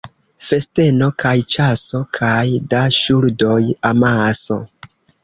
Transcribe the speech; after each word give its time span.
Festeno 0.43 1.09
kaj 1.23 1.33
ĉaso 1.55 2.01
kaj 2.19 2.41
da 2.73 2.79
ŝuldoj 3.01 3.59
amaso. 3.91 4.59